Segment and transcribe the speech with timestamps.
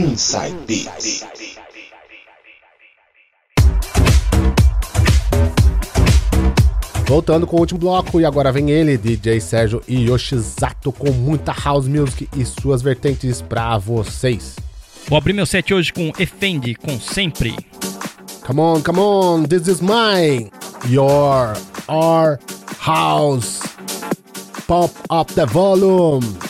[0.00, 1.26] Inside Beats.
[7.06, 11.86] Voltando com o último bloco, e agora vem ele, DJ Sérgio Yoshizato, com muita house
[11.86, 14.56] music e suas vertentes pra vocês.
[15.06, 17.54] Vou abrir meu set hoje com Efendi, com Sempre.
[18.46, 20.50] Come on, come on, this is mine,
[20.88, 21.52] your,
[21.88, 22.38] our
[22.78, 23.60] house.
[24.66, 26.49] Pop up the volume.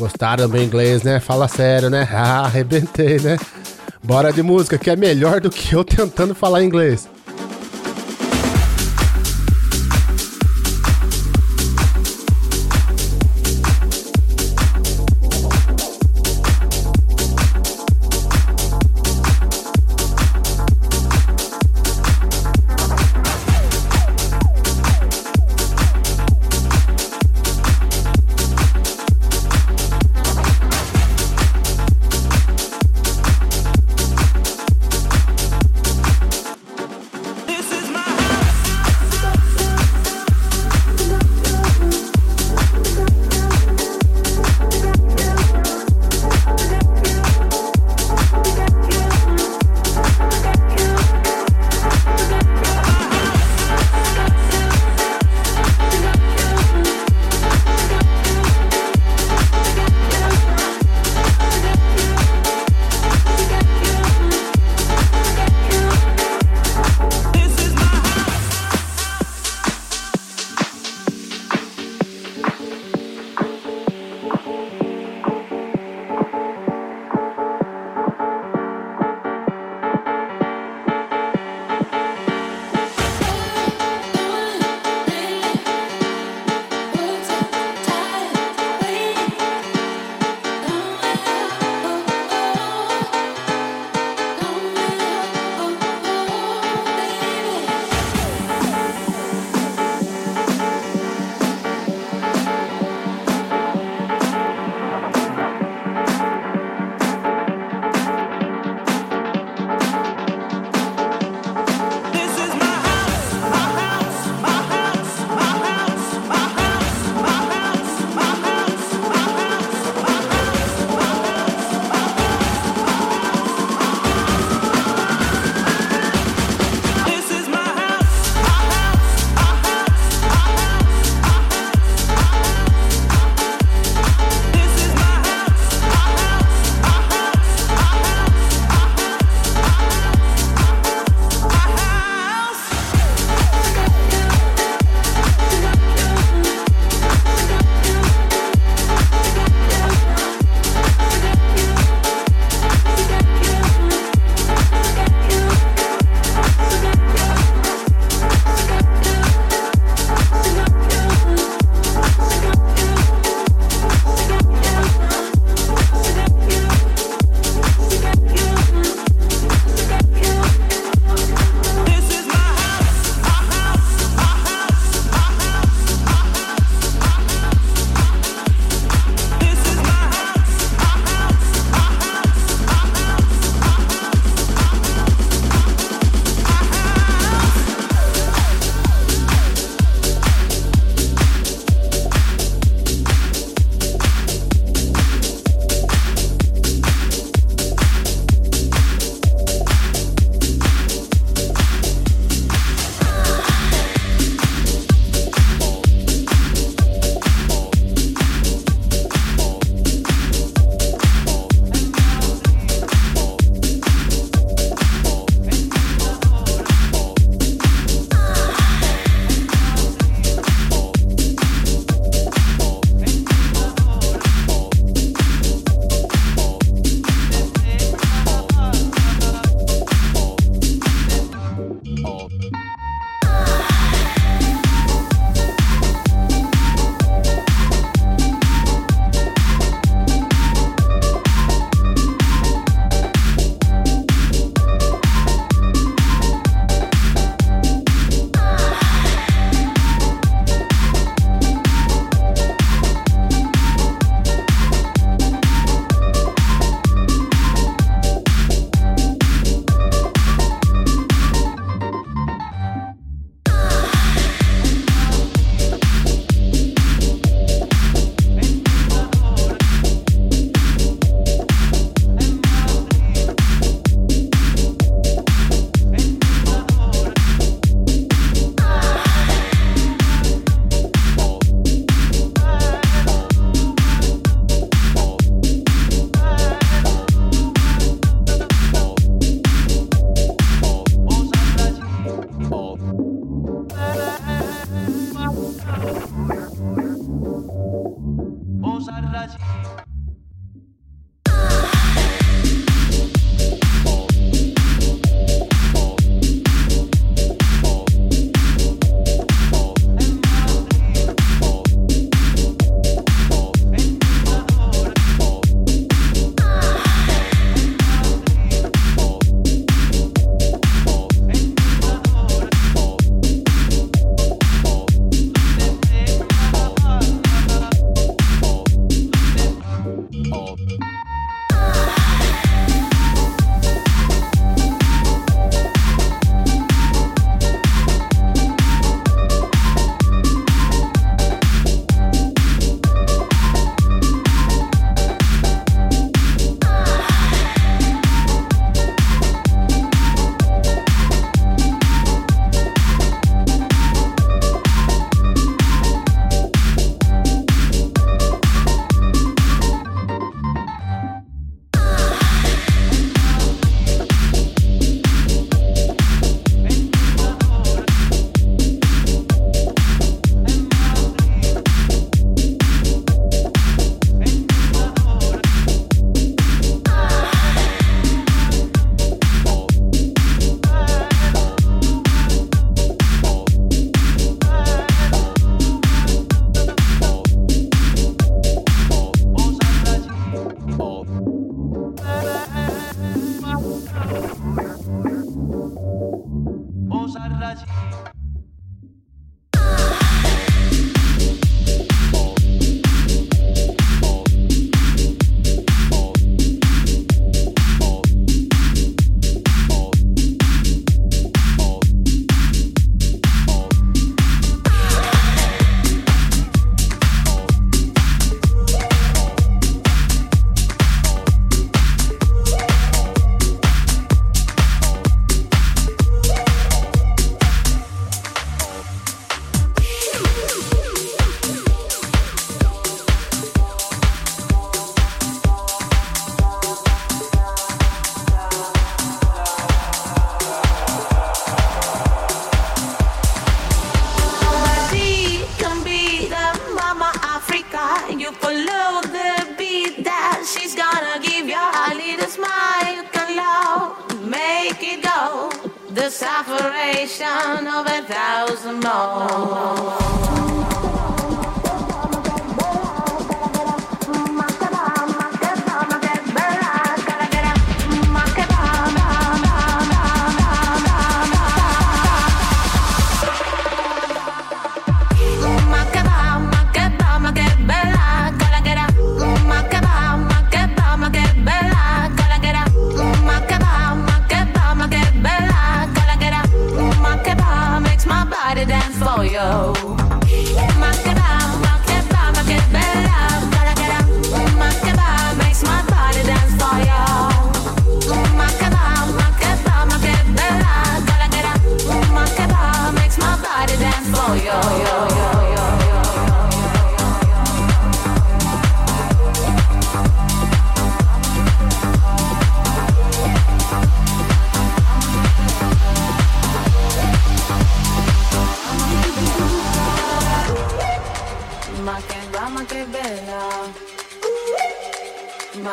[0.00, 1.20] Gostaram do meu inglês, né?
[1.20, 2.08] Fala sério, né?
[2.10, 3.36] Ah, arrebentei, né?
[4.02, 7.06] Bora de música, que é melhor do que eu tentando falar inglês.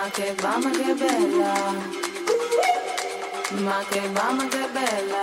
[0.08, 1.54] Ma che va, ma che bella.
[3.62, 5.22] Ma che va, ma che bella.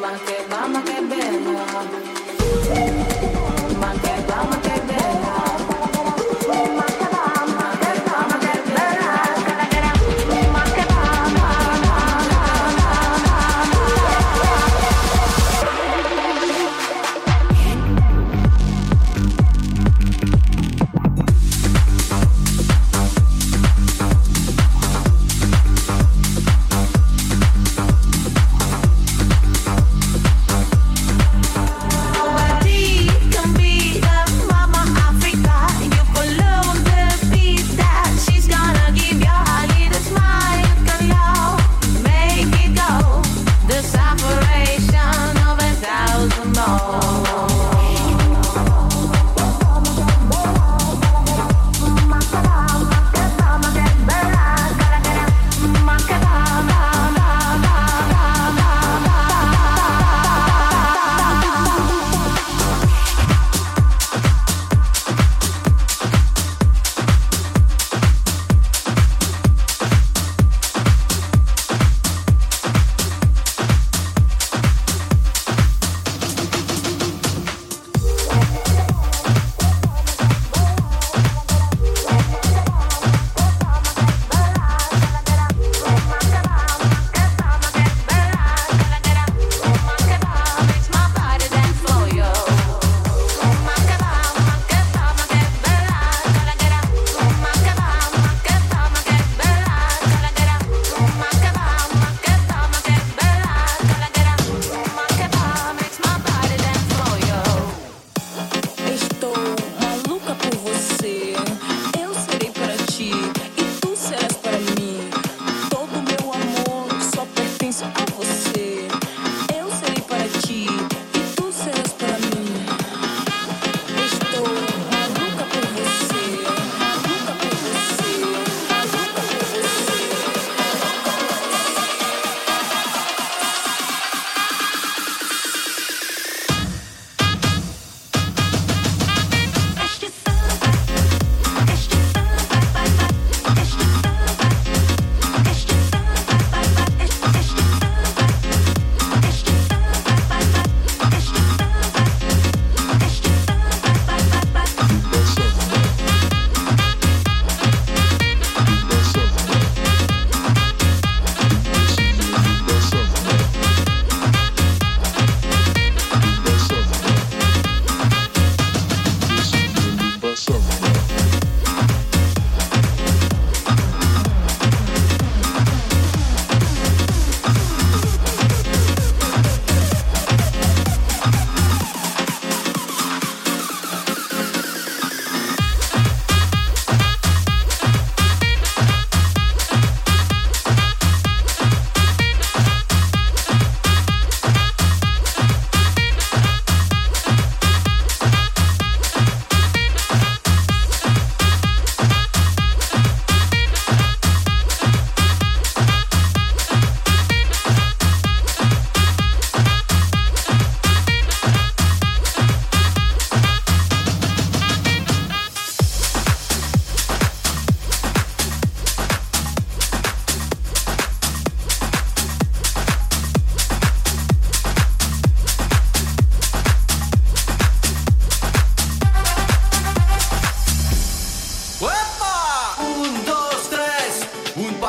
[0.00, 3.33] Ma che va, ma che bella.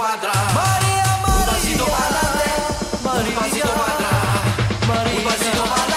[0.00, 0.36] para atrás.
[0.54, 1.40] María, María.
[1.40, 2.48] Un pasito para adelante.
[3.04, 4.16] María, un pasito para atrás.
[4.88, 5.90] María, un pasito para.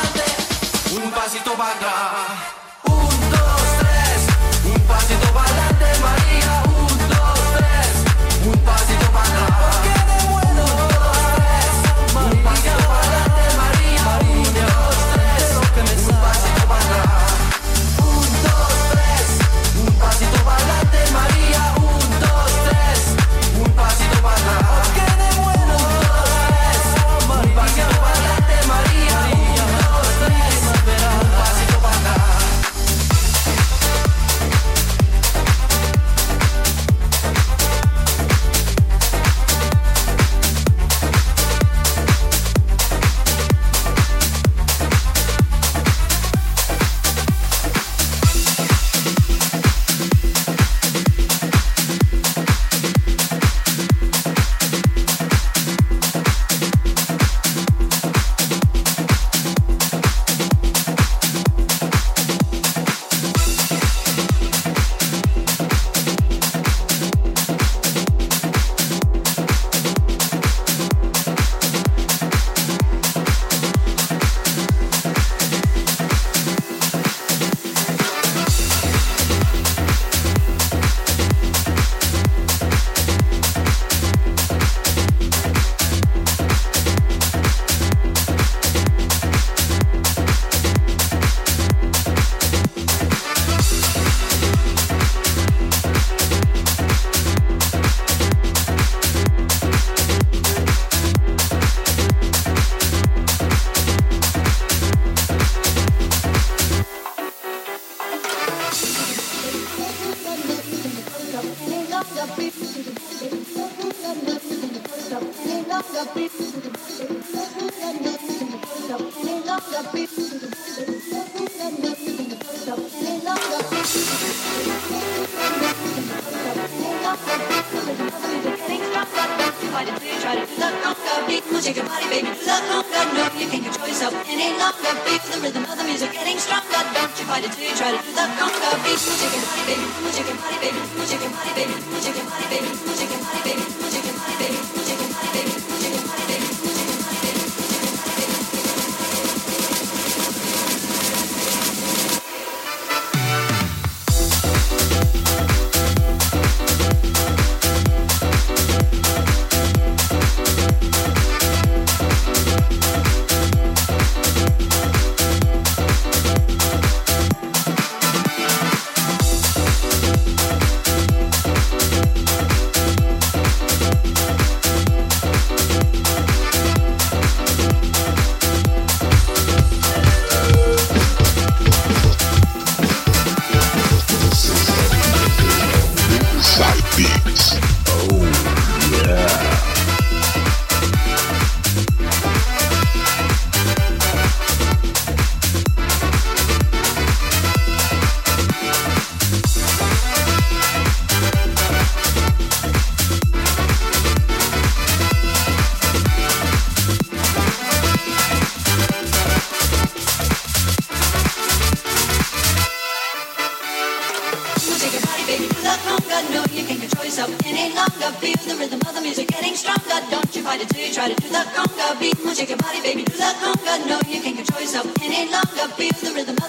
[1.06, 1.93] Un pasito para.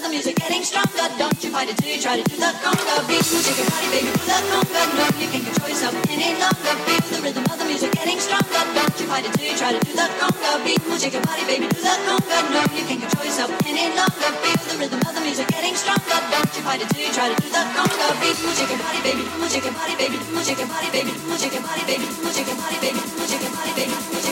[0.05, 1.07] The music getting stronger.
[1.17, 3.25] Don't you fight it till you try to do the conga beat.
[3.25, 4.81] Shake your body, baby, do the conga.
[4.93, 6.73] No, you can't control yourself any longer.
[6.85, 8.61] Feel the rhythm of the music getting stronger.
[8.77, 10.81] Don't you fight it till you try to do the conga beat.
[11.01, 12.37] Shake your body, baby, do the conga.
[12.53, 14.29] No, you can't control yourself any longer.
[14.45, 16.19] Feel the rhythm of the music getting stronger.
[16.29, 18.37] Don't you fight it till you try to do the conga beat.
[18.53, 20.15] Shake your body, baby, shake your body, baby,
[20.45, 23.73] shake your body, baby, shake your body, baby, shake your body, baby, shake your body,
[23.73, 24.24] baby, your body,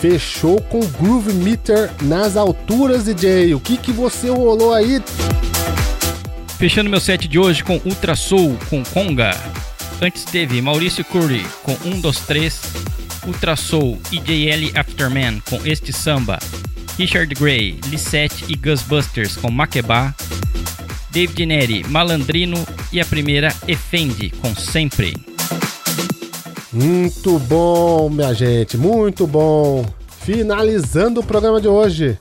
[0.00, 3.54] Fechou com Groove Meter nas alturas, DJ.
[3.54, 5.02] O que que você rolou aí?
[6.56, 9.32] Fechando meu set de hoje com Ultra Soul com Conga.
[10.00, 12.60] Antes teve Maurício Curry com 1, 2, 3,
[13.26, 16.38] Ultra Soul e JL Afterman com este samba,
[16.96, 20.14] Richard Gray, Lissette e Gus Busters com Makeba,
[21.10, 25.14] David Neri, Malandrino e a primeira Efendi com Sempre.
[26.72, 29.84] Muito bom, minha gente, muito bom.
[30.20, 32.16] Finalizando o programa de hoje.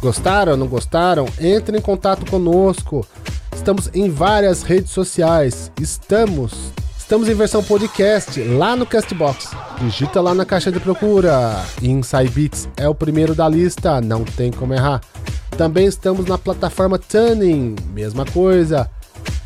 [0.00, 0.56] Gostaram?
[0.56, 1.26] Não gostaram?
[1.40, 3.06] Entre em contato conosco.
[3.54, 5.70] Estamos em várias redes sociais.
[5.80, 6.72] Estamos,
[7.12, 9.50] estamos em versão podcast lá no Castbox.
[9.82, 11.62] Digita lá na caixa de procura.
[11.82, 15.02] Inside Beats é o primeiro da lista, não tem como errar.
[15.50, 18.90] Também estamos na plataforma Tuning, mesma coisa.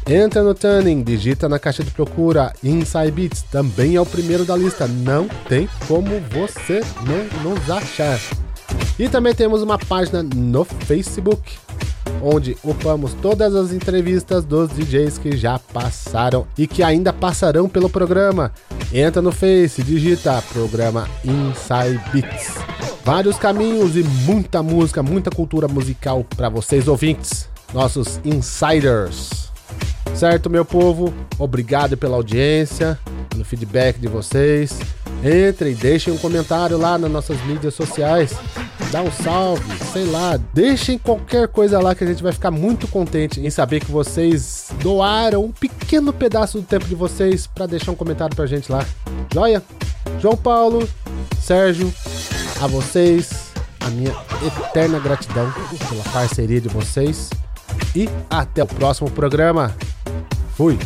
[0.08, 4.56] Entra no Tuning, digita na caixa de procura Inside Beats, também é o primeiro da
[4.56, 8.20] lista, não tem como você não nos achar.
[8.96, 11.58] E também temos uma página no Facebook,
[12.26, 17.88] onde upamos todas as entrevistas dos DJs que já passaram e que ainda passarão pelo
[17.88, 18.52] programa.
[18.92, 22.56] Entra no Face, digita programa Inside Beats.
[23.04, 29.52] Vários caminhos e muita música, muita cultura musical para vocês ouvintes, nossos insiders.
[30.12, 31.14] Certo, meu povo?
[31.38, 34.76] Obrigado pela audiência, pelo feedback de vocês.
[35.22, 38.34] Entrem, deixem um comentário lá nas nossas mídias sociais.
[38.90, 40.38] Dá um salve, sei lá.
[40.54, 44.70] Deixem qualquer coisa lá que a gente vai ficar muito contente em saber que vocês
[44.82, 48.84] doaram um pequeno pedaço do tempo de vocês para deixar um comentário pra gente lá.
[49.32, 49.62] Joia?
[50.20, 50.88] João Paulo,
[51.40, 51.92] Sérgio,
[52.60, 54.14] a vocês, a minha
[54.46, 55.52] eterna gratidão
[55.88, 57.30] pela parceria de vocês.
[57.94, 59.74] E até o próximo programa.
[60.56, 60.78] Fui.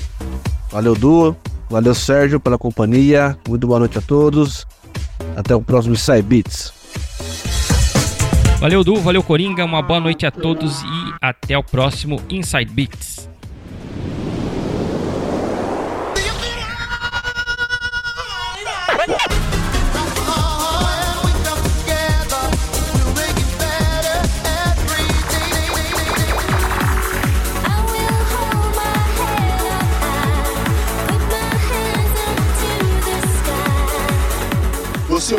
[0.71, 1.37] Valeu, Du.
[1.69, 3.37] Valeu, Sérgio, pela companhia.
[3.49, 4.67] Muito boa noite a todos.
[5.37, 6.80] Até o próximo Inside Beats.
[8.61, 13.27] Valeu, Du, valeu, Coringa, uma boa noite a todos e até o próximo Inside Beats.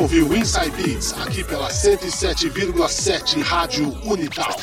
[0.02, 4.56] Ouviu Inside Beats aqui pela 107,7 Rádio Unital.